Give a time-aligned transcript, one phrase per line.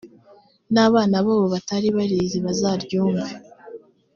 [0.73, 3.31] n’abana babo batari barizi, bazaryumve,